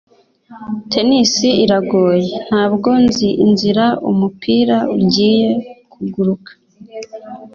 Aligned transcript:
tennis 0.91 1.33
iragoye. 1.65 2.31
ntabwo 2.47 2.89
nzi 3.03 3.27
inzira 3.45 3.85
umupira 4.11 4.77
ugiye 4.97 5.49
kuguruka 5.91 6.51